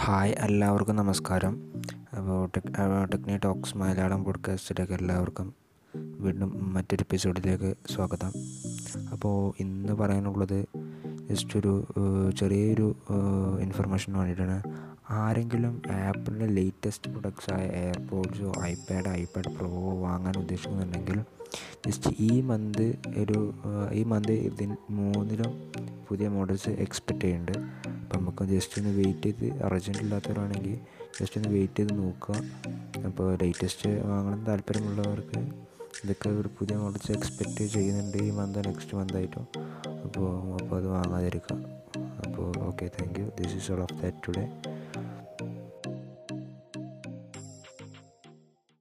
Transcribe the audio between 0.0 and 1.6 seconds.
Hi എല്ലാവർക്കും നമസ്കാരം.